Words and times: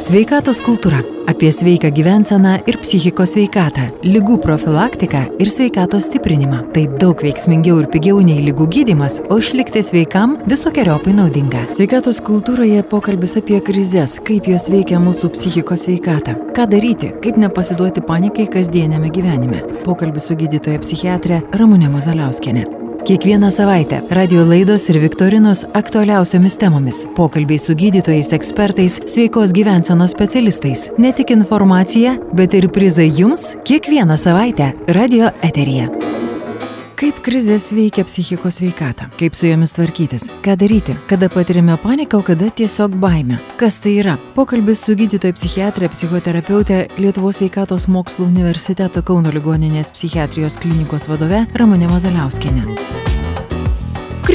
Sveikatos 0.00 0.62
kultūra- 0.64 1.02
apie 1.30 1.50
sveiką 1.52 1.90
gyvenseną 1.92 2.54
ir 2.66 2.78
psichikos 2.80 3.34
sveikatą, 3.34 3.82
lygų 4.02 4.38
profilaktiką 4.40 5.20
ir 5.38 5.46
sveikatos 5.46 6.06
stiprinimą. 6.08 6.72
Tai 6.72 6.86
daug 6.98 7.20
veiksmingiau 7.20 7.80
ir 7.80 7.86
pigiau 7.86 8.22
nei 8.24 8.40
lygų 8.40 8.66
gydimas, 8.72 9.20
o 9.28 9.36
išlikti 9.36 9.82
sveikam 9.84 10.38
visokiojopai 10.46 11.12
naudinga. 11.12 11.66
Sveikatos 11.76 12.20
kultūroje 12.20 12.82
pokalbis 12.82 13.36
apie 13.36 13.60
krizės, 13.60 14.18
kaip 14.24 14.48
jos 14.48 14.70
veikia 14.70 14.96
mūsų 14.96 15.34
psichikos 15.36 15.84
sveikatą, 15.84 16.34
ką 16.54 16.66
daryti, 16.66 17.12
kaip 17.20 17.36
nepasiduoti 17.36 18.00
panikai 18.00 18.48
kasdienėme 18.48 19.12
gyvenime. 19.12 19.84
Pokalbis 19.84 20.24
su 20.24 20.34
gydytoja 20.34 20.78
psichiatrė 20.78 21.42
Ramūnė 21.52 21.92
Mazaliauskenė. 21.92 22.79
Kiekvieną 23.04 23.50
savaitę 23.50 24.00
radio 24.10 24.44
laidos 24.44 24.88
ir 24.90 24.98
viktorinos 25.00 25.64
aktualiausiamis 25.74 26.56
temomis. 26.56 27.06
Pokalbiai 27.16 27.58
su 27.58 27.74
gydytojais, 27.74 28.32
ekspertais, 28.32 29.00
sveikos 29.06 29.52
gyvensenos 29.52 30.10
specialistais. 30.10 30.90
Ne 30.98 31.12
tik 31.12 31.30
informacija, 31.30 32.16
bet 32.32 32.54
ir 32.54 32.68
prizai 32.68 33.10
jums 33.16 33.54
kiekvieną 33.64 34.16
savaitę 34.16 34.72
radio 34.86 35.30
eteryje. 35.42 35.88
Kaip 37.00 37.22
krizės 37.24 37.70
veikia 37.72 38.02
psichikos 38.04 38.58
sveikatą? 38.58 39.06
Kaip 39.16 39.32
su 39.32 39.46
jomis 39.48 39.72
tvarkytis? 39.72 40.26
Ką 40.44 40.52
daryti? 40.60 40.98
Kada 41.08 41.30
patirime 41.32 41.78
paniką, 41.80 42.20
o 42.20 42.26
kada 42.26 42.50
tiesiog 42.52 42.98
baimę? 43.00 43.38
Kas 43.56 43.78
tai 43.80 43.94
yra? 44.02 44.18
Pokalbis 44.36 44.84
su 44.84 44.92
gydytoja 45.00 45.32
psichiatrė, 45.38 45.88
psichoterapeutė 45.94 46.82
Lietuvos 47.00 47.40
sveikatos 47.40 47.88
mokslų 47.88 48.28
universiteto 48.28 49.00
Kauno 49.00 49.32
ligoninės 49.32 49.94
psichiatrijos 49.96 50.60
klinikos 50.60 51.08
vadove 51.08 51.46
Ramonė 51.56 51.88
Mazaliauskenė 51.88 53.19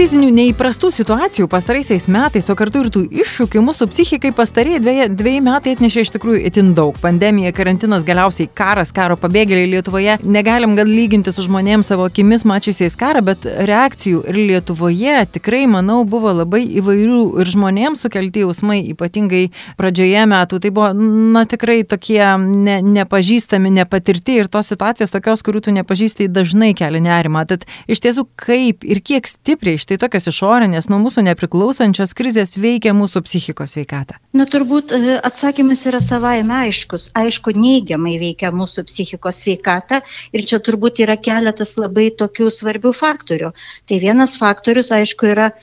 krizinių 0.05 0.27
neįprastų 0.35 0.91
situacijų 0.93 1.47
pastaraisiais 1.49 2.03
metais, 2.13 2.45
o 2.53 2.55
kartu 2.57 2.83
ir 2.83 2.91
tų 2.93 2.99
iššūkių 3.23 3.61
mūsų 3.65 3.87
psichikai 3.89 4.29
pastarėjai 4.37 4.81
dviejai, 4.83 5.05
dviejai 5.17 5.39
metai 5.41 5.71
atnešė 5.73 6.03
iš 6.05 6.11
tikrųjų 6.13 6.43
itin 6.45 6.67
daug. 6.77 6.99
Pandemija, 7.01 7.49
karantinas, 7.57 8.05
galiausiai 8.05 8.45
karas, 8.53 8.91
karo 8.93 9.17
pabėgėliai 9.17 9.71
Lietuvoje. 9.71 10.19
Negalim 10.21 10.75
gal 10.77 10.85
lyginti 10.85 11.33
su 11.33 11.47
žmonėms 11.47 11.89
savo 11.89 12.05
akimis 12.05 12.45
mačiusiais 12.45 12.93
karą, 13.01 13.23
bet 13.25 13.47
reakcijų 13.49 14.21
ir 14.29 14.37
Lietuvoje 14.51 15.23
tikrai, 15.39 15.63
manau, 15.73 16.03
buvo 16.05 16.35
labai 16.37 16.61
įvairių 16.83 17.23
ir 17.41 17.51
žmonėms 17.55 18.05
sukelti 18.05 18.45
jausmai, 18.45 18.83
ypatingai 18.93 19.47
pradžioje 19.81 20.27
metų. 20.29 20.61
Tai 20.67 20.73
buvo, 20.77 20.91
na, 20.93 21.47
tikrai 21.49 21.79
tokie 21.81 22.21
ne, 22.43 22.77
nepažįstami, 22.99 23.73
nepatirti 23.81 24.37
ir 24.43 24.53
tos 24.53 24.69
situacijos 24.69 25.17
tokios, 25.17 25.41
kurių 25.49 25.65
tu 25.65 25.75
nepažįstai, 25.81 26.29
dažnai 26.29 26.75
kelia 26.77 27.01
nerimą. 27.09 27.47
Tad 27.49 27.65
iš 27.89 28.05
tiesų, 28.05 28.29
kaip 28.45 28.85
ir 28.85 29.01
kiek 29.01 29.33
stipriai 29.33 29.81
štai 29.95 30.09
tokios 30.09 30.27
išorinės, 30.27 30.89
nuo 30.91 30.99
mūsų 30.99 31.23
nepriklausančios 31.29 32.13
krizės 32.17 32.55
veikia 32.59 32.91
mūsų 32.93 33.21
psichikos 33.23 33.75
sveikatą? 33.75 34.17
Na 34.35 34.45
turbūt 34.45 34.91
e, 34.91 35.15
atsakymas 35.23 35.85
yra 35.87 36.01
savaime 36.03 36.53
aiškus. 36.65 37.11
Aišku, 37.15 37.53
neigiamai 37.55 38.17
veikia 38.19 38.51
mūsų 38.51 38.83
psichikos 38.89 39.39
sveikatą 39.45 40.01
ir 40.35 40.43
čia 40.43 40.59
turbūt 40.59 40.99
yra 41.05 41.15
keletas 41.15 41.77
labai 41.79 42.09
tokių 42.11 42.49
svarbių 42.51 42.91
faktorių. 42.91 43.53
Tai 43.87 44.01
vienas 44.03 44.35
faktorius, 44.41 44.91
aišku, 44.91 45.31
yra 45.31 45.53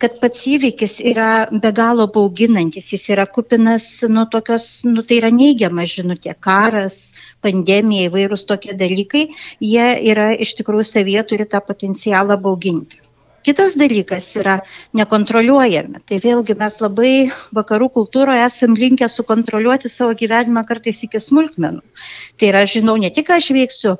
kad 0.00 0.16
pats 0.22 0.46
įvykis 0.48 1.00
yra 1.10 1.48
be 1.50 1.74
galo 1.76 2.06
bauginantis, 2.08 2.86
jis 2.94 3.10
yra 3.12 3.26
kupinas, 3.28 4.04
nu, 4.08 4.24
tokios, 4.32 4.86
nu, 4.88 5.02
tai 5.04 5.18
yra 5.20 5.28
neigiama 5.34 5.84
žinutė, 5.84 6.32
karas, 6.40 6.96
pandemija, 7.44 8.08
įvairūs 8.08 8.46
tokie 8.48 8.72
dalykai, 8.72 9.26
jie 9.60 9.92
yra 10.14 10.30
iš 10.32 10.56
tikrųjų 10.62 10.88
savyje 10.94 11.26
turi 11.34 11.50
tą 11.50 11.60
potencialą 11.66 12.40
bauginti. 12.40 13.02
Kitas 13.40 13.72
dalykas 13.80 14.26
yra 14.36 14.58
nekontroliuojami. 14.92 16.02
Tai 16.04 16.16
vėlgi 16.20 16.56
mes 16.60 16.74
labai 16.82 17.12
vakarų 17.56 17.86
kultūroje 17.94 18.42
esam 18.44 18.74
linkę 18.76 19.08
sukontroliuoti 19.08 19.88
savo 19.88 20.12
gyvenimą 20.20 20.66
kartais 20.68 21.00
iki 21.06 21.20
smulkmenų. 21.24 21.80
Tai 22.36 22.50
yra, 22.50 22.66
žinau 22.68 22.98
ne 23.00 23.08
tik, 23.08 23.30
ką 23.30 23.38
aš 23.40 23.48
veiksiu 23.56 23.94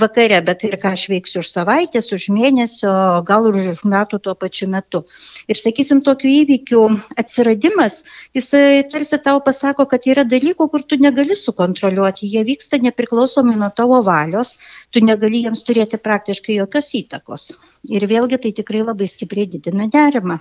vakare, 0.00 0.38
bet 0.46 0.64
ir 0.64 0.78
ką 0.80 0.94
aš 0.96 1.04
veiksiu 1.12 1.42
už 1.42 1.50
savaitės, 1.52 2.08
už 2.16 2.28
mėnesio, 2.32 2.94
gal 3.28 3.50
ir 3.50 3.58
už 3.74 3.82
metų 3.84 4.20
tuo 4.24 4.34
pačiu 4.38 4.70
metu. 4.72 5.02
Ir 5.44 5.60
sakysim, 5.60 6.00
tokių 6.06 6.32
įvykių 6.40 6.82
atsiradimas, 7.20 7.98
jisai 8.36 8.80
tarsi 8.88 9.20
tau 9.20 9.44
pasako, 9.44 9.84
kad 9.92 10.08
yra 10.08 10.24
dalykų, 10.24 10.70
kur 10.72 10.86
tu 10.88 10.96
negali 10.96 11.36
sukontroliuoti. 11.36 12.32
Jie 12.32 12.46
vyksta 12.48 12.80
nepriklausomai 12.80 13.58
nuo 13.60 13.68
tavo 13.76 14.00
valios, 14.08 14.56
tu 14.88 15.04
negali 15.04 15.44
jiems 15.44 15.66
turėti 15.68 16.00
praktiškai 16.00 16.56
jokios 16.62 16.92
įtakos. 16.96 17.48
Ir 17.92 18.08
vėlgi 18.08 18.40
tai 18.40 18.56
tikrai 18.56 18.85
labai 18.86 19.08
stipriai 19.10 19.50
didina 19.56 19.88
nerimą. 19.92 20.38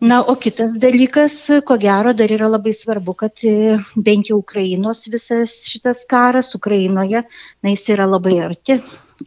Na, 0.00 0.22
o 0.24 0.34
kitas 0.40 0.78
dalykas, 0.80 1.34
ko 1.68 1.76
gero, 1.76 2.14
dar 2.16 2.32
yra 2.32 2.48
labai 2.48 2.72
svarbu, 2.72 3.14
kad 3.22 3.42
e, 3.44 3.76
bent 4.06 4.30
jau 4.30 4.38
Ukrainos 4.40 5.02
visas 5.12 5.58
šitas 5.68 6.06
karas 6.08 6.54
Ukrainoje, 6.56 7.20
na, 7.60 7.72
jis 7.74 7.84
yra 7.96 8.06
labai 8.08 8.38
arti. 8.46 8.78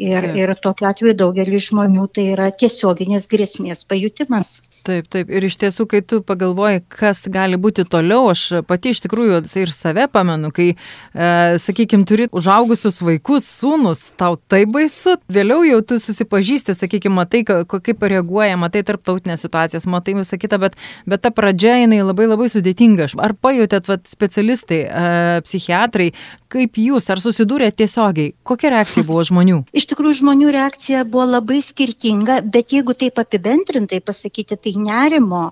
Ir, 0.02 0.26
ir 0.38 0.54
tokiu 0.64 0.88
atveju 0.90 1.16
daugelį 1.18 1.60
žmonių 1.62 2.08
tai 2.14 2.26
yra 2.34 2.50
tiesioginės 2.56 3.28
grėsmės 3.32 3.84
pajutimas. 3.90 4.56
Taip, 4.84 5.08
taip. 5.12 5.30
Ir 5.32 5.46
iš 5.48 5.56
tiesų, 5.62 5.86
kai 5.90 6.02
tu 6.04 6.20
pagalvoji, 6.26 6.82
kas 6.92 7.24
gali 7.32 7.60
būti 7.62 7.86
toliau, 7.88 8.28
aš 8.32 8.64
pati 8.68 8.92
iš 8.92 9.04
tikrųjų 9.06 9.42
ir 9.62 9.72
save 9.72 10.08
pamenu, 10.12 10.52
kai, 10.56 10.74
e, 10.74 11.30
sakykime, 11.64 12.08
turi 12.10 12.28
užaugusius 12.36 13.00
vaikus, 13.06 13.48
sūnus, 13.62 14.06
tau 14.20 14.36
tai 14.52 14.64
baisu, 14.70 15.16
vėliau 15.32 15.64
jau 15.68 15.80
tu 15.88 16.00
susipažįsti, 16.04 16.76
sakykime, 16.76 17.16
matai, 17.22 17.44
kaip 17.46 18.04
reaguoja, 18.04 18.58
matai 18.60 18.84
tarptautinės 18.88 19.46
situacijas, 19.46 19.88
matai 19.90 20.18
visą 20.20 20.40
kitą, 20.42 20.60
bet, 20.66 20.76
bet 21.08 21.24
ta 21.24 21.32
pradžia 21.32 21.78
jinai 21.84 22.02
labai 22.04 22.28
labai 22.28 22.50
sudėtinga. 22.52 23.12
Ar 23.24 23.38
pajutėt, 23.40 23.88
vat, 23.92 24.04
specialistai, 24.10 24.82
e, 24.84 25.42
psichiatrai, 25.48 26.12
kaip 26.54 26.78
jūs, 26.80 27.08
ar 27.14 27.22
susidūrėt 27.24 27.78
tiesiogiai, 27.82 28.34
kokia 28.46 28.74
reakcija 28.76 29.06
buvo 29.08 29.24
žmonių? 29.28 29.60
Iš 29.80 29.88
tikrųjų, 29.92 30.20
žmonių 30.22 30.52
reakcija 30.56 31.04
buvo 31.10 31.26
labai 31.32 31.60
skirtinga, 31.66 32.40
bet 32.54 32.76
jeigu 32.76 32.96
taip 32.98 33.22
apibendrintai 33.24 34.02
pasakyti, 34.06 34.60
tai 34.60 34.76
nerimo, 34.80 35.46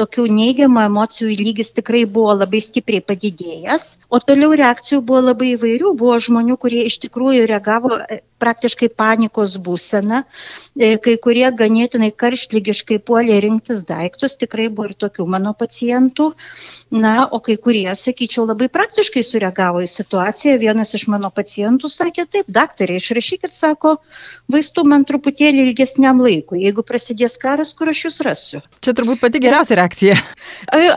tokių 0.00 0.28
neigiamų 0.38 0.86
emocijų 0.86 1.32
lygis 1.42 1.74
tikrai 1.76 2.04
buvo 2.18 2.36
labai 2.40 2.62
stipriai 2.64 3.04
padidėjęs, 3.04 3.88
o 4.08 4.22
toliau 4.22 4.56
reakcijų 4.62 5.02
buvo 5.06 5.26
labai 5.30 5.52
įvairių, 5.56 5.92
buvo 6.00 6.16
žmonių, 6.28 6.58
kurie 6.62 6.86
iš 6.88 7.00
tikrųjų 7.06 7.46
reagavo 7.52 8.00
praktiškai 8.42 8.88
panikos 8.92 9.56
būsena, 9.66 10.22
e, 10.76 10.96
kai 11.02 11.16
kurie 11.22 11.46
ganėtinai 11.60 12.10
karštlygiškai 12.22 12.98
puolė 13.08 13.38
rinktis 13.44 13.84
daiktus, 13.88 14.36
tikrai 14.40 14.68
buvo 14.68 14.90
ir 14.90 14.96
tokių 15.04 15.26
mano 15.34 15.54
pacientų, 15.56 16.28
na, 16.92 17.14
o 17.26 17.40
kai 17.40 17.56
kurie, 17.56 17.88
sakyčiau, 17.96 18.46
labai 18.50 18.68
praktiškai 18.72 19.24
sureagavo 19.24 19.82
į 19.84 19.90
situaciją. 19.92 20.45
Vienas 20.60 20.94
iš 20.96 21.06
mano 21.12 21.30
pacientų 21.34 21.90
sakė, 21.92 22.24
taip, 22.30 22.46
daktarė, 22.52 22.96
išrašykit, 23.00 23.52
sako, 23.54 23.96
vaistų 24.52 24.84
man 24.88 25.04
truputėlį 25.08 25.66
ilgesniam 25.68 26.22
laikui, 26.22 26.62
jeigu 26.64 26.84
prasidės 26.86 27.36
karas, 27.42 27.74
kur 27.76 27.90
aš 27.92 28.04
jūs 28.06 28.20
rasiu. 28.26 28.62
Čia 28.80 28.94
turbūt 28.96 29.20
pati 29.22 29.42
geriausia 29.42 29.80
reakcija. 29.82 30.16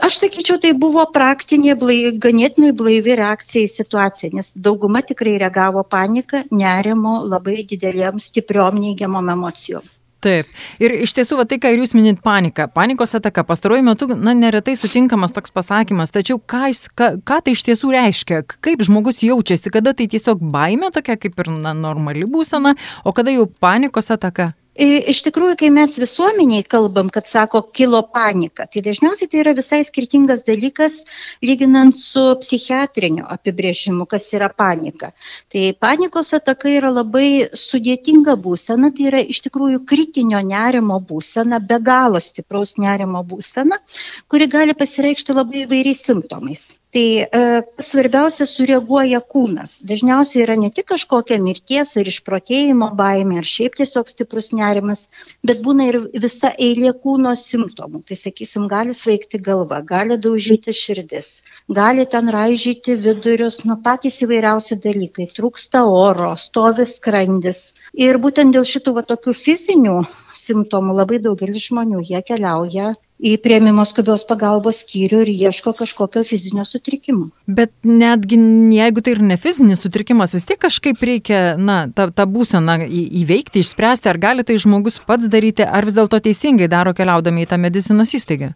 Aš 0.00 0.20
sakyčiau, 0.22 0.60
tai 0.62 0.72
buvo 0.78 1.04
praktinė, 1.12 1.76
blai, 1.80 2.00
ganėtinai 2.26 2.72
blaivi 2.76 3.18
reakcija 3.20 3.66
į 3.66 3.72
situaciją, 3.74 4.34
nes 4.38 4.52
dauguma 4.56 5.02
tikrai 5.06 5.36
reagavo 5.42 5.84
paniką, 5.84 6.46
nerimo, 6.54 7.20
labai 7.26 7.62
didelėm 7.68 8.22
stipriom 8.22 8.78
neigiamom 8.80 9.34
emocijom. 9.34 9.84
Taip. 10.20 10.48
Ir 10.82 10.92
iš 11.06 11.14
tiesų, 11.16 11.38
va, 11.40 11.46
tai, 11.48 11.56
ką 11.62 11.70
jūs 11.72 11.94
minit, 11.96 12.18
panika. 12.24 12.66
Panikos 12.68 13.14
ataka. 13.16 13.44
Pastaruoju 13.48 13.86
metu, 13.86 14.08
na, 14.12 14.34
neretai 14.36 14.74
sutinkamas 14.76 15.32
toks 15.32 15.54
pasakymas. 15.54 16.12
Tačiau 16.12 16.36
ką, 16.36 16.68
ką, 16.92 17.10
ką 17.24 17.40
tai 17.46 17.56
iš 17.56 17.64
tiesų 17.70 17.94
reiškia? 17.96 18.42
Kaip 18.60 18.84
žmogus 18.84 19.22
jaučiasi? 19.24 19.72
Kada 19.72 19.96
tai 19.96 20.10
tiesiog 20.12 20.44
baime 20.52 20.92
tokia 20.92 21.16
kaip 21.20 21.40
ir 21.40 21.52
na, 21.56 21.72
normali 21.72 22.28
būsena, 22.28 22.76
o 23.04 23.16
kada 23.16 23.32
jau 23.32 23.48
panikos 23.48 24.12
ataka? 24.12 24.50
Iš 24.80 25.18
tikrųjų, 25.26 25.58
kai 25.60 25.68
mes 25.76 25.92
visuomeniai 26.00 26.64
kalbam, 26.64 27.10
kad 27.12 27.26
sako 27.28 27.60
kilo 27.76 28.00
panika, 28.14 28.64
tai 28.64 28.80
dažniausiai 28.86 29.28
tai 29.28 29.42
yra 29.42 29.52
visai 29.58 29.82
skirtingas 29.84 30.46
dalykas, 30.46 30.96
lyginant 31.44 31.92
su 32.00 32.22
psichiatriniu 32.40 33.26
apibrėžimu, 33.28 34.08
kas 34.08 34.30
yra 34.38 34.48
panika. 34.48 35.12
Tai 35.52 35.66
panikos 35.84 36.32
ataka 36.40 36.72
yra 36.72 36.94
labai 36.96 37.50
sudėtinga 37.52 38.38
būsena, 38.40 38.88
tai 38.96 39.10
yra 39.12 39.20
iš 39.20 39.44
tikrųjų 39.50 39.84
kritinio 39.84 40.40
nerimo 40.48 40.96
būsena, 41.12 41.60
be 41.60 41.82
galo 41.84 42.24
stipraus 42.24 42.78
nerimo 42.80 43.20
būsena, 43.20 43.82
kuri 44.32 44.48
gali 44.48 44.72
pasireikšti 44.72 45.36
labai 45.36 45.66
įvairiais 45.66 46.06
simptomais. 46.08 46.70
Tai 46.90 47.02
e, 47.22 47.40
svarbiausia, 47.78 48.44
sureaguoja 48.50 49.20
kūnas. 49.32 49.76
Dažniausiai 49.86 50.42
yra 50.42 50.56
ne 50.58 50.72
tik 50.74 50.88
kažkokia 50.90 51.36
mirties 51.38 51.92
ar 52.00 52.08
išprotėjimo 52.10 52.88
baimė, 52.98 53.36
ar 53.38 53.46
šiaip 53.46 53.76
tiesiog 53.78 54.08
stiprus 54.10 54.48
nerimas, 54.58 55.04
bet 55.46 55.60
būna 55.62 55.86
ir 55.86 55.98
visa 56.24 56.50
eilė 56.66 56.90
kūno 57.04 57.36
simptomų. 57.38 58.02
Tai 58.08 58.18
sakysim, 58.18 58.64
gali 58.72 58.96
sveikti 58.98 59.38
galva, 59.48 59.78
gali 59.86 60.16
daužyti 60.24 60.74
širdis, 60.74 61.28
gali 61.78 62.08
ten 62.10 62.32
raižyti 62.34 62.96
vidurius, 63.04 63.60
nu 63.70 63.76
patys 63.84 64.18
įvairiausi 64.26 64.80
dalykai, 64.82 65.28
trūksta 65.36 65.84
oro, 65.86 66.32
stovi 66.46 66.88
skrandis. 66.90 67.60
Ir 67.94 68.18
būtent 68.18 68.56
dėl 68.58 68.66
šitų 68.66 68.96
va, 68.98 69.06
tokių 69.06 69.36
fizinių 69.44 69.94
simptomų 70.42 70.98
labai 71.04 71.22
daugelis 71.22 71.70
žmonių 71.70 72.02
jie 72.10 72.24
keliauja 72.32 72.96
į 73.20 73.36
prieimimo 73.44 73.84
skubios 73.88 74.24
pagalbos 74.28 74.82
skyrių 74.84 75.22
ir 75.24 75.32
ieško 75.48 75.74
kažkokio 75.78 76.22
fizinio 76.26 76.64
sutrikimo. 76.64 77.28
Bet 77.46 77.72
netgi 77.84 78.38
jeigu 78.76 79.04
tai 79.04 79.16
ir 79.16 79.22
ne 79.32 79.36
fizinis 79.40 79.82
sutrikimas, 79.84 80.34
vis 80.36 80.48
tiek 80.48 80.60
kažkaip 80.60 81.02
reikia, 81.04 81.40
na, 81.60 81.82
tą, 81.92 82.08
tą 82.14 82.26
būseną 82.30 82.80
įveikti, 82.88 83.64
išspręsti, 83.64 84.10
ar 84.10 84.20
gali 84.22 84.46
tai 84.46 84.58
žmogus 84.62 85.00
pats 85.06 85.28
daryti, 85.32 85.66
ar 85.66 85.86
vis 85.88 85.96
dėlto 85.98 86.20
teisingai 86.24 86.70
daro 86.70 86.94
keliaudami 86.96 87.44
į 87.44 87.50
tą 87.52 87.60
medicinos 87.60 88.14
įstaigą? 88.16 88.54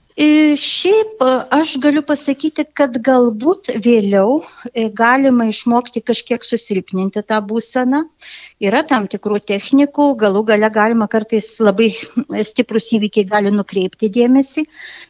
Šiaip 0.55 1.23
aš 1.51 1.73
galiu 1.83 2.05
pasakyti, 2.07 2.63
kad 2.79 2.95
galbūt 3.03 3.73
vėliau 3.83 4.37
galima 4.95 5.49
išmokti 5.51 6.05
kažkiek 6.07 6.45
susilpninti 6.47 7.25
tą 7.27 7.41
būseną. 7.43 8.05
Yra 8.63 8.85
tam 8.87 9.09
tikrų 9.11 9.41
technikų, 9.43 10.13
galų 10.21 10.45
gale 10.53 10.71
galima 10.71 11.09
kartais 11.11 11.49
labai 11.59 11.89
stiprus 12.47 12.93
įvykiai 12.95 13.27
gali 13.27 13.51
nukreipti 13.51 14.13
dėmesį, 14.15 14.54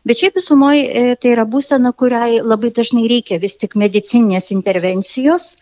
bet 0.09 0.23
šiaip 0.23 0.39
visumoje 0.41 1.17
tai 1.21 1.35
yra 1.35 1.45
būsena, 1.57 1.93
kuriai 1.93 2.41
labai 2.43 2.73
dažnai 2.77 3.05
reikia 3.11 3.41
vis 3.43 3.59
tik 3.61 3.77
medicinės 3.81 4.51
intervencijos. 4.57 5.55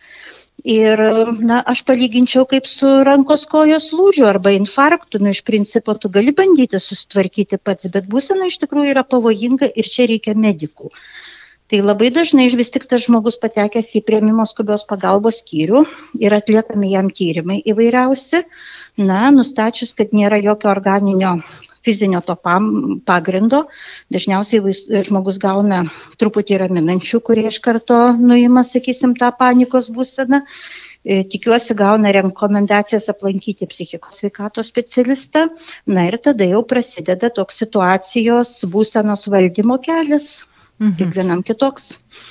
Ir, 0.62 1.00
na, 1.43 1.58
aš 1.67 1.81
palyginčiau 1.88 2.44
kaip 2.46 2.69
su 2.70 2.88
rankos 3.08 3.49
kojos 3.50 3.88
lūžiu 3.99 4.29
arba 4.29 4.52
infarktu. 4.55 5.19
Nu, 5.19 5.32
iš 5.34 5.43
principo, 5.49 5.96
tu 5.99 6.11
gali 6.12 6.34
bandyti 6.38 6.79
susitvarkyti 6.79 7.58
pats, 7.58 7.88
bet 7.94 8.06
būsena 8.06 8.46
iš 8.46 8.61
tikrųjų 8.62 8.93
yra 8.94 9.02
pavojinga 9.02 9.73
ir 9.75 9.90
čia 9.96 10.06
reikia 10.11 10.37
medikų. 10.38 10.93
Tai 11.73 11.81
labai 11.81 12.12
dažnai 12.12 12.46
vis 12.52 12.69
tik 12.70 12.84
tas 12.84 13.06
žmogus 13.06 13.40
patekęs 13.43 13.87
į 13.96 14.05
prieimimo 14.06 14.44
skubios 14.46 14.82
pagalbos 14.84 15.40
skyrių 15.40 15.87
ir 16.20 16.34
atliekami 16.37 16.93
jam 16.93 17.08
tyrimai 17.08 17.62
įvairiausi. 17.73 18.43
Na, 19.00 19.31
nustačius, 19.32 19.94
kad 19.96 20.12
nėra 20.12 20.38
jokio 20.44 20.69
organinio 20.69 21.38
fizinio 21.84 22.20
to 22.26 22.37
pagrindo. 23.06 23.64
Dažniausiai 24.12 25.02
žmogus 25.08 25.40
gauna 25.43 25.82
truputį 26.20 26.61
raminančių, 26.62 27.20
kurie 27.26 27.49
iš 27.50 27.58
karto 27.64 27.99
nuima, 28.19 28.64
sakysim, 28.67 29.17
tą 29.19 29.32
panikos 29.38 29.90
būseną. 29.94 30.44
E, 31.02 31.25
tikiuosi 31.26 31.75
gauna 31.75 32.12
rekomendacijas 32.14 33.08
aplankyti 33.11 33.67
psichikos 33.67 34.20
sveikatos 34.23 34.70
specialistą. 34.70 35.49
Na 35.87 36.06
ir 36.06 36.19
tada 36.23 36.46
jau 36.46 36.62
prasideda 36.62 37.32
toks 37.34 37.58
situacijos 37.64 38.55
būsenos 38.70 39.26
valdymo 39.32 39.81
kelias. 39.82 40.31
Mhm. 40.82 40.96
Kiekvienam 40.99 41.43
kitoks. 41.46 41.84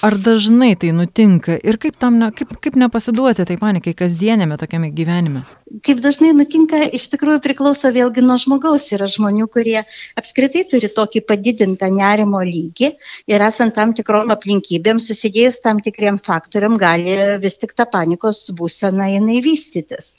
Ar 0.03 0.15
dažnai 0.19 0.74
tai 0.75 0.89
nutinka 0.92 1.53
ir 1.56 1.77
kaip, 1.80 1.95
tam 2.01 2.18
ne, 2.19 2.27
kaip, 2.36 2.50
kaip 2.59 2.75
nepasiduoti 2.81 3.45
tai 3.48 3.56
panikai 3.62 3.94
kasdienėme 3.95 4.57
tokiame 4.59 4.89
gyvenime? 4.98 5.44
Kaip 5.88 6.01
dažnai 6.03 6.33
nutinka, 6.36 6.81
iš 7.00 7.06
tikrųjų 7.13 7.39
priklauso 7.45 7.94
vėlgi 7.95 8.25
nuo 8.25 8.36
žmogaus. 8.44 8.89
Yra 8.98 9.07
žmonių, 9.13 9.48
kurie 9.53 9.77
apskritai 10.19 10.65
turi 10.74 10.92
tokį 10.92 11.24
padidintą 11.31 11.88
nerimo 11.95 12.44
lygį 12.44 12.92
ir 13.31 13.48
esant 13.48 13.77
tam 13.77 13.95
tikrom 13.95 14.36
aplinkybėm, 14.36 15.00
susidėjus 15.00 15.62
tam 15.63 15.80
tikriem 15.86 16.19
faktoriam, 16.19 16.75
gali 16.81 17.15
vis 17.39 17.56
tik 17.62 17.71
tą 17.77 17.88
panikos 17.88 18.50
būseną 18.57 19.13
jinai 19.13 19.39
vystytis. 19.48 20.18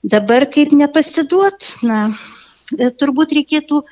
Dabar 0.00 0.48
kaip 0.48 0.72
nepasiduot, 0.72 1.72
na, 1.84 2.00
turbūt 2.72 3.36
reikėtų 3.36 3.84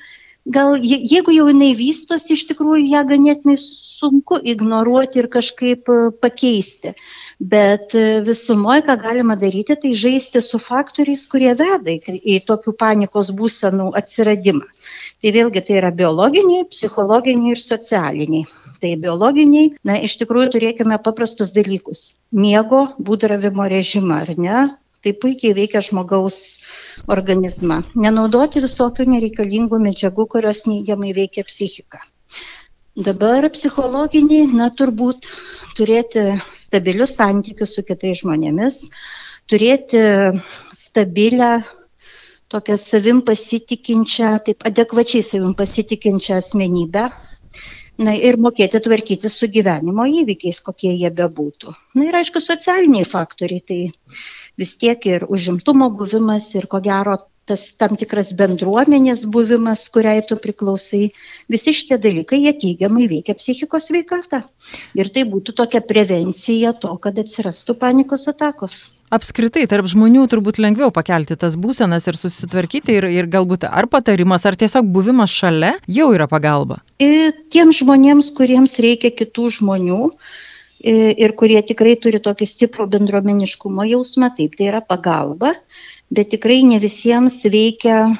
gal 0.45 0.77
jeigu 0.77 1.33
jau 1.33 1.47
jinai 1.49 1.73
vystosi, 1.77 2.35
iš 2.37 2.45
tikrųjų 2.51 2.85
ją 2.91 3.03
ganėtinai 3.09 3.57
sunku 3.61 4.37
ignoruoti 4.53 5.23
ir 5.23 5.29
kažkaip 5.33 5.89
e, 5.89 5.97
pakeisti. 6.21 6.93
Bet 7.41 7.95
e, 7.97 8.21
visumoje, 8.27 8.85
ką 8.87 8.97
galima 9.01 9.37
daryti, 9.41 9.77
tai 9.81 9.95
žaisti 9.97 10.43
su 10.45 10.61
faktoriais, 10.61 11.25
kurie 11.33 11.55
veda 11.57 11.95
į, 11.95 12.39
tokių 12.49 12.77
panikos 12.79 13.33
būsenų 13.39 13.91
atsiradimą. 13.97 14.69
Tai 15.25 15.35
vėlgi 15.39 15.65
tai 15.65 15.79
yra 15.81 15.91
biologiniai, 15.95 16.69
psichologiniai 16.69 17.57
ir 17.57 17.65
socialiniai. 17.65 18.45
Tai 18.83 18.95
biologiniai, 19.01 19.73
na, 19.89 19.97
iš 19.97 20.19
tikrųjų 20.21 20.53
turėkime 20.59 21.01
paprastus 21.01 21.55
dalykus. 21.57 22.13
Miego, 22.35 22.91
būdravimo 23.01 23.69
režimą, 23.73 24.25
ar 24.27 24.35
ne? 24.37 24.65
Tai 25.05 25.13
puikiai 25.21 25.53
veikia 25.57 25.83
žmogaus 25.85 26.39
organizmą. 27.13 27.83
Nenaudoti 28.07 28.63
visokių 28.65 29.05
nereikalingų 29.13 29.81
medžiagų, 29.87 30.27
kurios 30.37 30.65
neigiamai 30.71 31.13
veikia 31.17 31.45
psichiką. 31.45 32.01
Dabar 32.95 33.49
psichologiniai, 33.51 34.47
na 34.55 34.71
turbūt 34.71 35.27
turėti 35.77 36.23
stabilius 36.47 37.17
santykius 37.19 37.75
su 37.77 37.83
kitais 37.83 38.21
žmonėmis, 38.23 38.77
turėti 39.51 40.03
stabilę, 40.79 41.57
tokią 42.55 42.77
savim 42.79 43.23
pasitikinčią, 43.27 44.31
taip 44.47 44.63
adekvačiai 44.71 45.27
savim 45.27 45.57
pasitikinčią 45.59 46.39
asmenybę. 46.39 47.09
Na 48.05 48.15
ir 48.29 48.39
mokėti 48.43 48.81
tvarkyti 48.83 49.31
su 49.31 49.47
gyvenimo 49.55 50.07
įvykiais, 50.21 50.59
kokie 50.67 50.91
jie 50.95 51.11
bebūtų. 51.15 51.75
Na 51.99 52.09
ir 52.09 52.17
aišku, 52.19 52.43
socialiniai 52.43 53.07
faktoriai. 53.07 53.63
Tai 53.63 53.79
vis 54.61 54.77
tiek 54.81 55.07
ir 55.11 55.29
užimtumo 55.29 55.91
buvimas 55.99 56.51
ir 56.59 56.67
ko 56.71 56.83
gero 56.85 57.19
tas 57.49 57.65
tam 57.77 57.97
tikras 58.01 58.33
bendruomenės 58.39 59.25
buvimas, 59.29 59.85
kuriai 59.93 60.23
tu 60.25 60.37
priklausai, 60.41 61.11
visi 61.53 61.75
šitie 61.77 61.99
dalykai 62.01 62.41
jie 62.41 62.53
teigiamai 62.63 63.09
veikia 63.11 63.37
psichikos 63.37 63.91
veikatą. 63.93 64.41
Ir 64.97 65.11
tai 65.13 65.27
būtų 65.29 65.53
tokia 65.61 65.83
prevencija 65.85 66.73
to, 66.81 66.95
kad 67.05 67.19
atsirastų 67.21 67.77
panikos 67.81 68.25
atakos. 68.33 68.79
Apskritai, 69.15 69.67
tarp 69.71 69.87
žmonių 69.93 70.25
turbūt 70.33 70.59
lengviau 70.63 70.89
pakelti 70.95 71.37
tas 71.39 71.59
būsenas 71.61 72.09
ir 72.09 72.19
susitvarkyti 72.19 72.97
ir, 72.97 73.07
ir 73.13 73.29
galbūt 73.31 73.69
ar 73.69 73.87
patarimas, 73.93 74.49
ar 74.49 74.57
tiesiog 74.59 74.89
buvimas 74.91 75.35
šalia 75.35 75.75
jau 75.85 76.09
yra 76.17 76.27
pagalba. 76.31 76.81
Ir 77.05 77.37
tiems 77.53 77.85
žmonėms, 77.85 78.33
kuriems 78.35 78.81
reikia 78.83 79.13
kitų 79.15 79.53
žmonių, 79.61 80.09
ir 80.85 81.33
kurie 81.39 81.61
tikrai 81.65 81.95
turi 82.01 82.21
tokį 82.23 82.47
stiprų 82.49 82.87
bendruomeniškumo 82.93 83.87
jausmą, 83.89 84.31
taip, 84.37 84.57
tai 84.59 84.69
yra 84.69 84.83
pagalba, 84.85 85.55
bet 86.15 86.31
tikrai 86.35 86.61
ne 86.67 86.79
visiems 86.83 87.39
veikia 87.51 88.13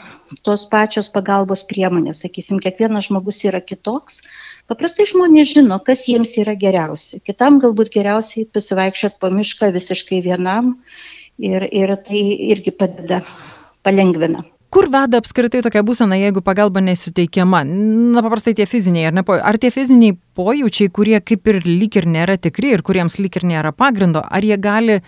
tos 0.47 0.65
pačios 0.71 1.11
pagalbos 1.13 1.67
priemonės. 1.69 2.23
Sakysim, 2.25 2.63
kiekvienas 2.65 3.11
žmogus 3.11 3.43
yra 3.49 3.61
kitoks. 3.61 4.23
Paprastai 4.71 5.07
žmonės 5.11 5.53
žino, 5.53 5.79
kas 5.85 6.07
jiems 6.09 6.33
yra 6.41 6.57
geriausia. 6.57 7.21
Kitam 7.27 7.61
galbūt 7.63 7.93
geriausiai 7.99 8.49
pasivaikščiot 8.49 9.21
po 9.21 9.29
mišką 9.35 9.69
visiškai 9.77 10.25
vienam 10.25 10.73
ir, 11.37 11.69
ir 11.69 11.97
tai 12.09 12.25
irgi 12.55 12.73
padeda, 12.73 13.21
palengvina 13.85 14.47
kur 14.75 14.89
veda 14.91 15.21
apskritai 15.23 15.63
tokia 15.65 15.85
būsena, 15.87 16.19
jeigu 16.19 16.43
pagalba 16.45 16.83
nesuteikiama? 16.85 17.63
Na, 18.15 18.23
paprastai 18.25 18.57
tie 18.59 18.67
fiziniai, 18.69 19.09
ar 19.11 19.17
ne? 19.17 19.25
Ar 19.39 19.59
tie 19.63 19.71
fiziniai 19.75 20.17
pojūčiai, 20.37 20.91
kurie 20.95 21.21
kaip 21.23 21.47
ir 21.53 21.61
lyg 21.69 22.01
ir 22.01 22.09
nėra 22.11 22.37
tikri 22.43 22.75
ir 22.75 22.83
kuriems 22.87 23.21
lyg 23.23 23.39
ir 23.39 23.47
nėra 23.55 23.75
pagrindo, 23.77 24.25
ar 24.25 24.47
jie 24.47 24.59
gali, 24.61 25.01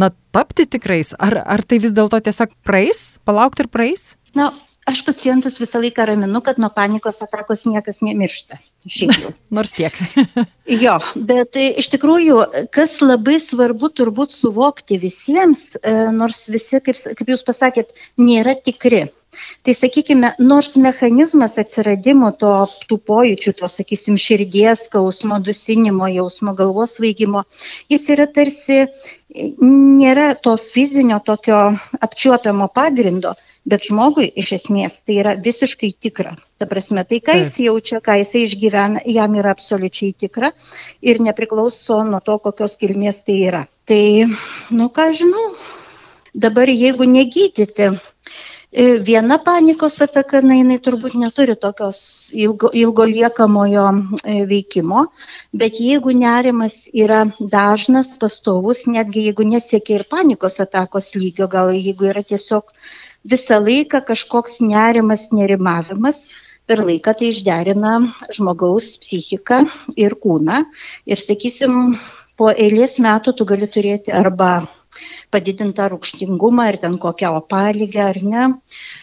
na, 0.00 0.10
tapti 0.34 0.66
tikrais, 0.70 1.12
ar, 1.20 1.36
ar 1.44 1.64
tai 1.68 1.80
vis 1.84 1.94
dėlto 1.96 2.22
tiesiog 2.24 2.56
praeis, 2.66 3.04
palaukti 3.28 3.66
ir 3.66 3.72
praeis? 3.72 4.14
Na, 4.38 4.50
aš 4.90 5.02
pacientus 5.06 5.58
visą 5.62 5.80
laiką 5.82 6.06
raminu, 6.08 6.42
kad 6.44 6.58
nuo 6.62 6.70
panikos 6.74 7.22
atakos 7.24 7.66
niekas 7.70 8.02
nemiršta. 8.06 8.58
Nors 9.56 9.72
tiek. 9.76 9.96
jo, 10.84 10.96
bet 11.14 11.52
tai, 11.56 11.66
iš 11.82 11.90
tikrųjų, 11.94 12.40
kas 12.74 12.98
labai 13.04 13.38
svarbu 13.42 13.92
turbūt 14.00 14.34
suvokti 14.34 15.00
visiems, 15.02 15.70
e, 15.80 15.96
nors 16.16 16.46
visi, 16.52 16.82
kaip, 16.84 16.98
kaip 17.18 17.34
jūs 17.34 17.46
pasakėt, 17.46 17.94
nėra 18.20 18.56
tikri. 18.58 19.08
Tai 19.62 19.72
sakykime, 19.78 20.32
nors 20.42 20.74
mechanizmas 20.82 21.54
atsiradimo 21.62 22.32
to, 22.40 22.50
tų 22.90 22.96
pojūčių, 23.10 23.52
to, 23.60 23.68
sakysim, 23.70 24.16
širdies, 24.18 24.88
skausmo, 24.88 25.38
dusinimo, 25.46 26.08
jausmo, 26.10 26.54
galvos 26.58 26.96
vaigimo, 27.02 27.44
jis 27.92 28.08
yra 28.16 28.26
tarsi, 28.26 28.80
nėra 29.62 30.32
to 30.34 30.56
fizinio 30.58 31.20
tokio 31.22 31.60
apčiuopiamo 32.08 32.66
pagrindo, 32.74 33.36
bet 33.68 33.90
žmogui 33.90 34.30
iš 34.40 34.52
esmės 34.56 35.00
tai 35.06 35.20
yra 35.22 35.36
visiškai 35.38 35.92
tikra. 36.00 36.34
Ta 36.58 36.66
prasme, 36.70 37.04
tai 37.04 37.20
ką 37.24 37.38
jis 37.42 37.58
jaučia, 37.66 38.00
ką 38.04 38.18
jis 38.20 38.34
išgyvena 38.44 38.80
gyvena, 38.80 39.00
jam 39.04 39.34
yra 39.34 39.50
absoliučiai 39.50 40.14
tikra 40.14 40.52
ir 41.02 41.20
nepriklauso 41.20 42.02
nuo 42.04 42.20
to, 42.20 42.38
kokios 42.38 42.76
kilmės 42.76 43.24
tai 43.24 43.40
yra. 43.48 43.66
Tai, 43.86 44.26
nu 44.70 44.88
ką 44.88 45.12
žinau, 45.12 45.54
dabar 46.34 46.68
jeigu 46.68 47.04
negydyti, 47.04 47.90
e, 48.72 48.98
viena 48.98 49.38
panikos 49.38 50.00
ataka, 50.02 50.40
na, 50.42 50.54
jinai 50.54 50.78
turbūt 50.78 51.16
neturi 51.18 51.56
tokios 51.56 52.32
ilgo, 52.34 52.70
ilgo 52.72 53.04
liekamojo 53.04 53.86
e, 54.24 54.44
veikimo, 54.46 55.08
bet 55.52 55.80
jeigu 55.80 56.14
nerimas 56.14 56.88
yra 56.92 57.26
dažnas, 57.40 58.16
pastovus, 58.18 58.86
netgi 58.86 59.26
jeigu 59.28 59.44
nesiekia 59.44 60.00
ir 60.00 60.08
panikos 60.08 60.60
atakos 60.60 61.14
lygio, 61.14 61.48
gal 61.48 61.72
jeigu 61.74 62.10
yra 62.14 62.22
tiesiog 62.22 62.70
visą 63.24 63.60
laiką 63.64 64.00
kažkoks 64.06 64.60
nerimas, 64.64 65.28
nerimavimas, 65.32 66.26
per 66.66 66.84
laiką 66.86 67.14
tai 67.18 67.30
išderina 67.34 67.96
žmogaus 68.30 68.96
psichiką 69.02 69.64
ir 69.98 70.14
kūną. 70.22 70.62
Ir 71.10 71.20
sakysim, 71.20 71.96
po 72.38 72.52
eilės 72.52 73.00
metų 73.02 73.34
tu 73.36 73.46
gali 73.48 73.68
turėti 73.68 74.14
arba 74.16 74.60
padidintą 75.34 75.88
rūkštingumą 75.92 76.68
ir 76.70 76.78
ten 76.84 76.96
kokią 77.02 77.34
opalygę 77.40 78.04
ar 78.06 78.22
ne. 78.22 78.46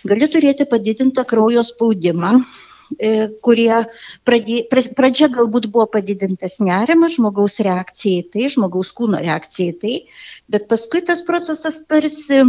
Gali 0.08 0.30
turėti 0.32 0.68
padidintą 0.70 1.26
kraujo 1.30 1.64
spaudimą, 1.68 2.34
e, 2.98 3.12
kurie 3.44 3.84
pradė, 4.28 4.64
pradžia 4.72 5.30
galbūt 5.38 5.70
buvo 5.72 5.88
padidintas 5.98 6.60
nerimas, 6.64 7.18
žmogaus 7.20 7.60
reakcija 7.68 8.24
į 8.24 8.28
tai, 8.34 8.50
žmogaus 8.58 8.94
kūno 8.98 9.22
reakcija 9.24 9.76
į 9.76 9.80
tai, 9.84 9.98
bet 10.52 10.68
paskui 10.72 11.04
tas 11.06 11.24
procesas 11.28 11.84
tarsi 11.88 12.44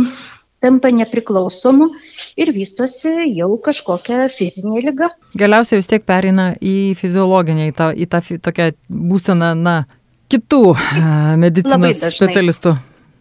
tampa 0.63 0.91
nepriklausomu 0.95 1.91
ir 2.39 2.53
vystosi 2.55 3.13
jau 3.37 3.51
kažkokia 3.63 4.27
fizinė 4.33 4.83
lyga. 4.89 5.13
Galiausiai 5.39 5.81
vis 5.81 5.91
tiek 5.91 6.05
perina 6.09 6.51
į 6.59 6.95
fiziologinę, 6.99 7.71
į 7.71 7.77
tą, 7.79 7.93
į 7.95 8.09
tą 8.11 8.23
tokią 8.49 8.73
būseną, 8.89 9.53
na, 9.59 9.77
kitų 10.33 10.63
medicinos 11.41 12.05
specialistų. 12.15 12.77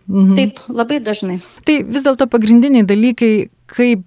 Mhm. 0.07 0.35
Taip, 0.39 0.59
labai 0.71 1.01
dažnai. 1.03 1.41
Tai 1.67 1.81
vis 1.83 2.05
dėlto 2.05 2.29
pagrindiniai 2.31 2.85
dalykai, 2.87 3.49
kaip, 3.67 4.03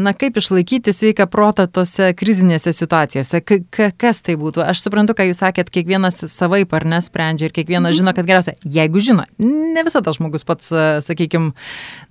na, 0.00 0.12
kaip 0.16 0.36
išlaikyti 0.40 0.92
sveiką 0.94 1.26
protą 1.30 1.66
tose 1.70 2.10
krizinėse 2.18 2.72
situacijose, 2.76 3.40
K 3.46 3.90
kas 3.96 4.20
tai 4.26 4.36
būtų. 4.40 4.64
Aš 4.66 4.82
suprantu, 4.84 5.14
ką 5.16 5.28
jūs 5.28 5.40
sakėt, 5.42 5.70
kiekvienas 5.72 6.18
savaip 6.32 6.74
ar 6.76 6.86
nesprendžia 6.88 7.48
ir 7.48 7.54
kiekvienas 7.56 7.94
mhm. 7.94 7.98
žino, 8.00 8.16
kad 8.16 8.28
geriausia, 8.28 8.56
jeigu 8.62 9.02
žino, 9.02 9.26
ne 9.38 9.86
visada 9.86 10.14
žmogus 10.16 10.46
pats, 10.48 10.72
sakykime, 11.06 11.54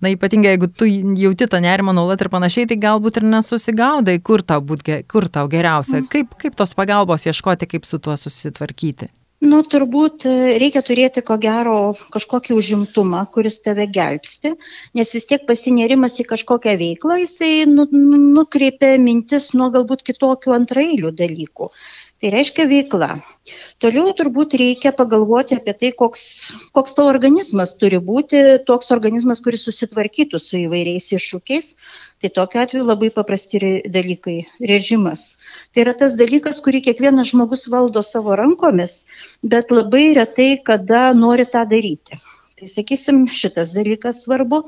na, 0.01 0.13
ypatingai 0.15 0.55
jeigu 0.55 0.71
tu 0.71 0.87
jauti 0.87 1.49
tą 1.51 1.61
nerimą 1.63 1.95
nuolat 1.97 2.23
ir 2.23 2.31
panašiai, 2.33 2.69
tai 2.71 2.79
galbūt 2.81 3.19
ir 3.21 3.29
nesusigaudai, 3.35 4.17
kur 4.23 4.45
tau, 4.45 4.63
būt, 4.63 4.87
kur 5.11 5.29
tau 5.29 5.51
geriausia, 5.51 5.99
mhm. 6.01 6.09
kaip, 6.15 6.39
kaip 6.41 6.57
tos 6.57 6.75
pagalbos 6.77 7.27
ieškoti, 7.27 7.69
kaip 7.75 7.87
su 7.89 7.99
tuo 7.99 8.17
susitvarkyti. 8.19 9.11
Nu, 9.43 9.57
turbūt 9.67 10.25
e, 10.29 10.33
reikia 10.61 10.81
turėti 10.87 11.21
ko 11.27 11.35
gero 11.43 11.75
kažkokį 12.13 12.55
užimtumą, 12.55 13.25
kuris 13.35 13.59
tave 13.65 13.83
gelbsti, 13.97 14.53
nes 14.95 15.11
vis 15.17 15.27
tiek 15.27 15.43
pasinėrimas 15.49 16.15
į 16.23 16.25
kažkokią 16.29 16.77
veiklą, 16.79 17.17
jisai 17.19 17.65
nu, 17.67 17.83
nu, 17.91 18.21
nukreipia 18.37 18.93
mintis 19.01 19.51
nuo 19.59 19.67
galbūt 19.75 20.05
kitokių 20.07 20.55
antrailių 20.55 21.11
dalykų. 21.19 21.69
Tai 22.25 22.31
reiškia 22.33 22.63
veikla. 22.65 23.07
Toliau 23.83 24.09
turbūt 24.17 24.55
reikia 24.57 24.89
pagalvoti 24.97 25.59
apie 25.59 25.75
tai, 25.77 25.91
koks, 25.93 26.23
koks 26.73 26.95
tavo 26.97 27.11
organizmas 27.11 27.75
turi 27.77 27.99
būti, 28.07 28.39
toks 28.65 28.89
organizmas, 28.95 29.43
kuris 29.45 29.67
susitvarkytų 29.67 30.41
su 30.41 30.57
įvairiais 30.63 31.11
iššūkiais. 31.19 31.69
Tai 32.23 32.31
tokiu 32.39 32.63
atveju 32.63 32.87
labai 32.87 33.11
paprasti 33.13 33.61
dalykai- 33.97 34.39
režimas. 34.73 35.27
Tai 35.69 35.85
yra 35.85 35.93
tas 36.01 36.17
dalykas, 36.17 36.63
kurį 36.65 36.81
kiekvienas 36.89 37.29
žmogus 37.29 37.67
valdo 37.69 38.01
savo 38.01 38.33
rankomis, 38.41 39.03
bet 39.43 39.69
labai 39.69 40.05
retai 40.17 40.51
kada 40.65 41.11
nori 41.13 41.45
tą 41.45 41.61
daryti. 41.75 42.17
Tai 42.57 42.71
sakysim, 42.73 43.27
šitas 43.29 43.77
dalykas 43.77 44.25
svarbu. 44.25 44.65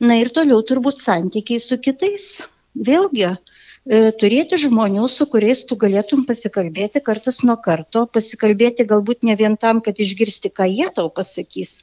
Na 0.00 0.16
ir 0.24 0.32
toliau 0.32 0.64
turbūt 0.64 1.04
santykiai 1.04 1.60
su 1.60 1.76
kitais. 1.76 2.48
Vėlgi, 2.74 3.28
E, 3.28 3.53
turėti 3.90 4.56
žmonių, 4.60 5.08
su 5.12 5.26
kuriais 5.28 5.64
tu 5.68 5.76
galėtum 5.76 6.24
pasikalbėti 6.28 7.02
kartas 7.04 7.42
nuo 7.44 7.56
karto, 7.60 8.06
pasikalbėti 8.06 8.86
galbūt 8.88 9.24
ne 9.28 9.36
vien 9.36 9.56
tam, 9.60 9.80
kad 9.84 9.98
išgirsti, 10.00 10.50
ką 10.50 10.68
jie 10.70 10.88
tau 10.94 11.10
pasakys. 11.10 11.80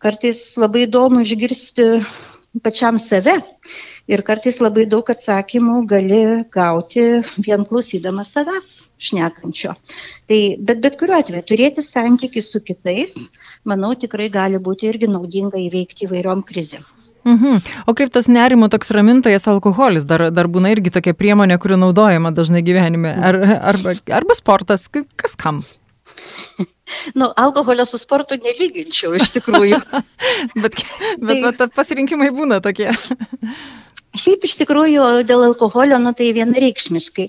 Kartais 0.00 0.56
labai 0.56 0.86
įdomu 0.86 1.20
išgirsti 1.26 1.88
pačiam 2.64 2.98
save 2.98 3.34
ir 4.10 4.22
kartais 4.26 4.60
labai 4.62 4.86
daug 4.90 5.10
atsakymų 5.12 5.82
gali 5.90 6.20
gauti 6.54 7.04
vien 7.46 7.66
klausydamas 7.68 8.32
savęs 8.36 8.70
šnekančio. 9.08 9.74
Tai, 10.26 10.40
bet 10.58 10.80
bet 10.86 10.96
kuriuo 11.02 11.20
atveju 11.20 11.46
turėti 11.50 11.84
santykių 11.84 12.42
su 12.46 12.62
kitais, 12.64 13.18
manau, 13.64 13.92
tikrai 13.94 14.30
gali 14.30 14.58
būti 14.58 14.90
irgi 14.90 15.10
naudinga 15.10 15.60
įveikti 15.66 16.08
įvairiom 16.08 16.46
krizėm. 16.48 16.86
Mhm. 17.24 17.60
O 17.86 17.94
kaip 17.96 18.12
tas 18.14 18.28
nerimo 18.32 18.70
toks 18.72 18.92
ramintojas 18.96 19.48
alkoholis, 19.50 20.06
dar, 20.08 20.30
dar 20.32 20.48
būna 20.48 20.72
irgi 20.72 20.92
tokia 20.94 21.14
priemonė, 21.16 21.58
kuri 21.60 21.76
naudojama 21.80 22.32
dažnai 22.36 22.62
gyvenime, 22.64 23.12
ar, 23.12 23.38
arba, 23.74 23.96
arba 24.20 24.38
sportas, 24.38 24.88
kas 24.90 25.36
kam? 25.36 25.60
Nu, 27.14 27.28
alkoholio 27.36 27.84
su 27.86 27.98
sportu 27.98 28.34
nelyginčiau 28.34 29.14
iš 29.14 29.30
tikrųjų. 29.36 29.78
bet 30.62 30.78
bet 31.22 31.58
tai, 31.58 31.68
pasirinkimai 31.76 32.32
būna 32.34 32.60
tokie. 32.64 32.90
Šiaip 34.18 34.44
iš 34.48 34.56
tikrųjų 34.62 35.04
dėl 35.28 35.44
alkoholio, 35.46 36.00
nu 36.02 36.10
tai 36.18 36.32
vienareikšmiškai. 36.34 37.28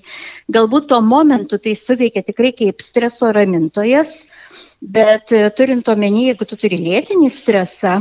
Galbūt 0.56 0.88
tuo 0.90 0.98
momentu 1.04 1.60
tai 1.62 1.76
suveikia 1.78 2.24
tikrai 2.26 2.50
kaip 2.58 2.82
streso 2.82 3.30
ramintojas, 3.36 4.16
Bet 4.82 5.30
e, 5.30 5.38
turint 5.54 5.86
omeny, 5.92 6.24
jeigu 6.26 6.46
tu 6.50 6.56
turi 6.58 6.74
lėtinį 6.82 7.28
stresą, 7.30 7.92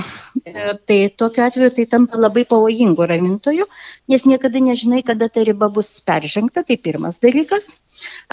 e, 0.41 0.71
tai 0.89 0.97
tokiu 1.13 1.43
atveju 1.45 1.73
tai 1.77 1.85
tampa 1.91 2.17
labai 2.17 2.41
pavojingu 2.49 3.05
ramintoju, 3.11 3.67
nes 4.09 4.25
niekada 4.25 4.57
nežinai, 4.65 5.03
kada 5.05 5.27
ta 5.29 5.43
riba 5.45 5.69
bus 5.75 5.91
peržengta, 6.01 6.63
tai 6.65 6.79
pirmas 6.81 7.21
dalykas. 7.21 7.75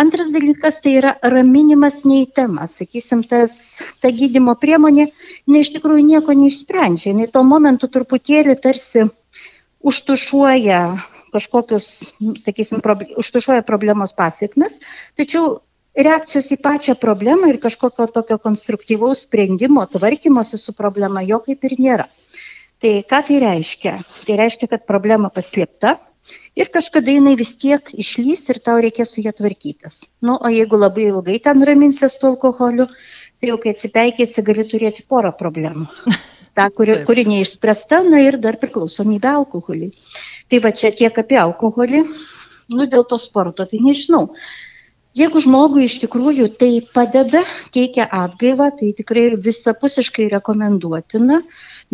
Antras 0.01 0.33
dalykas 0.33 0.81
tai 0.81 0.97
yra 1.03 1.13
raminimas 1.37 2.01
neįtemas. 2.09 2.79
Sakysim, 2.81 3.27
tas, 3.29 3.59
ta 4.01 4.09
gydimo 4.09 4.57
priemonė, 4.57 5.11
ne 5.45 5.61
iš 5.61 5.75
tikrųjų 5.77 6.09
nieko 6.15 6.41
neišsprendžia, 6.41 7.13
jinai 7.13 7.29
tuo 7.29 7.45
momentu 7.45 7.93
truputėlį 7.93 8.57
tarsi 8.65 9.11
užtušuoja 9.81 10.83
kažkokius, 11.33 11.89
sakysim, 12.41 12.81
proble 12.85 13.13
užtušuoja 13.21 13.63
problemos 13.69 14.15
pasiekmes, 14.17 14.79
tačiau 15.19 15.59
reakcijos 15.99 16.51
į 16.55 16.61
pačią 16.65 16.95
problemą 17.01 17.51
ir 17.53 17.61
kažkokio 17.63 18.09
tokio 18.15 18.39
konstruktyvaus 18.43 19.27
sprendimo, 19.27 19.85
tvarkymosi 19.93 20.61
su 20.61 20.75
problema 20.79 21.25
jo 21.27 21.41
kaip 21.45 21.65
ir 21.69 21.77
nėra. 21.79 22.09
Tai 22.79 22.93
ką 23.11 23.23
tai 23.27 23.41
reiškia? 23.43 23.95
Tai 24.27 24.37
reiškia, 24.39 24.69
kad 24.71 24.87
problema 24.87 25.33
paslėpta 25.35 25.97
ir 26.55 26.71
kažkada 26.75 27.11
jinai 27.11 27.35
vis 27.41 27.57
tiek 27.59 27.91
išlys 28.05 28.45
ir 28.55 28.61
tau 28.63 28.79
reikės 28.85 29.17
su 29.17 29.25
ją 29.25 29.33
tvarkytis. 29.35 30.05
Nu, 30.23 30.39
o 30.39 30.53
jeigu 30.53 30.79
labai 30.79 31.09
ilgai 31.11 31.41
ten 31.43 31.65
raminsies 31.67 32.15
su 32.21 32.31
alkoholiu, 32.31 32.87
tai 33.41 33.51
jau 33.51 33.59
kai 33.63 33.75
atsipeikėsi, 33.75 34.47
gali 34.47 34.67
turėti 34.71 35.07
porą 35.11 35.35
problemų. 35.43 35.89
Ta, 36.59 36.67
kuri, 36.75 36.97
kuri 37.07 37.23
neišspręsta, 37.31 38.01
na 38.11 38.25
ir 38.25 38.41
dar 38.43 38.59
priklausomybė 38.59 39.31
alkoholiui. 39.41 39.93
Tai 40.51 40.59
va 40.65 40.73
čia 40.75 40.91
tiek 40.91 41.21
apie 41.23 41.39
alkoholį. 41.39 42.03
Nu, 42.75 42.87
dėl 42.91 43.07
to 43.09 43.17
sporto, 43.23 43.65
tai 43.69 43.79
nežinau. 43.85 44.27
Jeigu 45.19 45.41
žmogui 45.43 45.87
iš 45.89 45.97
tikrųjų 46.03 46.47
tai 46.61 46.69
padeda, 46.95 47.41
teikia 47.75 48.05
atgaivą, 48.19 48.69
tai 48.77 48.91
tikrai 48.99 49.25
visapusiškai 49.47 50.27
rekomenduotina, 50.35 51.41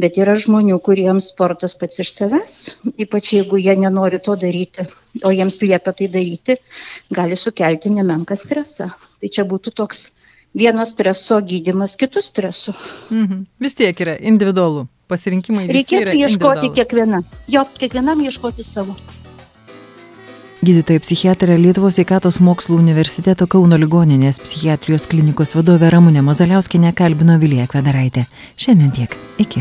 bet 0.00 0.18
yra 0.21 0.35
žmonių, 0.40 0.80
kuriems 0.88 1.30
sportas 1.33 1.76
pats 1.78 2.02
iš 2.04 2.11
savęs, 2.16 2.56
ypač 3.06 3.30
jeigu 3.37 3.61
jie 3.62 3.76
nenori 3.85 4.21
to 4.25 4.35
daryti, 4.40 4.88
o 5.23 5.33
jiems 5.33 5.61
liepia 5.62 5.94
tai 6.00 6.11
daryti, 6.16 6.59
gali 7.21 7.38
sukelti 7.38 7.94
nemenką 7.94 8.37
stresą. 8.37 8.90
Tai 9.21 9.33
čia 9.38 9.47
būtų 9.49 9.76
toks 9.78 10.09
vieno 10.54 10.87
streso 10.87 11.40
gydimas 11.42 11.96
kitų 12.00 12.23
stresų. 12.23 12.75
Mhm. 13.11 13.44
Vis 13.61 13.75
tiek 13.78 14.00
yra 14.00 14.16
individualu. 14.20 14.88
Pasirinkimai. 15.08 15.66
Reikėtų 15.68 16.16
ieškoti 16.16 16.70
kiekvieną. 16.78 17.20
Jo, 17.52 17.66
kiekvienam 17.76 18.23
ieškoti 18.25 18.64
savo. 18.64 18.96
Gydytoja 20.64 21.02
psichiatrė 21.04 21.58
Lietuvos 21.61 21.99
sveikatos 21.99 22.38
mokslų 22.40 22.78
universiteto 22.80 23.44
Kauno 23.52 23.76
ligoninės 23.76 24.40
psichiatrijos 24.40 25.04
klinikos 25.12 25.52
vadovė 25.58 25.92
Ramūnė 25.92 26.25
Mazaliauskinė 26.25 26.94
kalbino 26.96 27.37
Vilija 27.42 27.68
Kvedaraitė. 27.68 28.25
Šiandien 28.56 28.94
tiek. 28.96 29.18
Iki. 29.44 29.61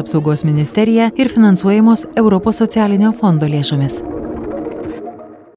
apsaugos 0.00 0.44
ministerija 0.44 1.10
ir 1.16 1.28
finansuojamos 1.28 2.06
Europos 2.16 2.56
socialinio 2.56 3.12
fondo 3.12 3.46
lėšomis. 3.46 4.02